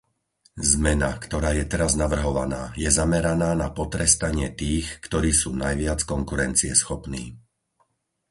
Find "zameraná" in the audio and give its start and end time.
2.99-3.49